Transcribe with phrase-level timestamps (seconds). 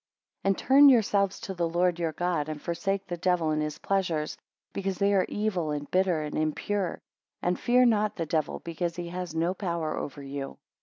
[0.41, 3.77] 22 And turn yourselves to the Lord your God, and forsake the devil and his
[3.77, 4.35] pleasures,
[4.73, 6.99] because they are evil, and bitter, and impure.
[7.43, 10.57] And fear not the devil, because he has no power over you.